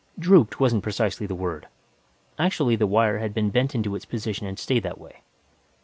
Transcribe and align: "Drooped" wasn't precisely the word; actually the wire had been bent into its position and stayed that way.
"Drooped" 0.17 0.59
wasn't 0.59 0.81
precisely 0.81 1.27
the 1.27 1.35
word; 1.35 1.67
actually 2.39 2.75
the 2.75 2.87
wire 2.87 3.19
had 3.19 3.35
been 3.35 3.51
bent 3.51 3.75
into 3.75 3.93
its 3.95 4.03
position 4.05 4.47
and 4.47 4.57
stayed 4.57 4.81
that 4.81 4.97
way. 4.97 5.21